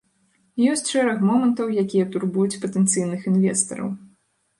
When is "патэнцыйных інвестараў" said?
2.63-3.93